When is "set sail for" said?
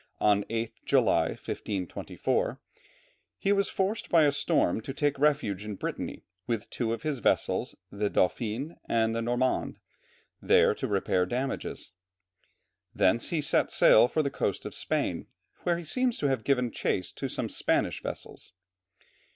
13.41-14.23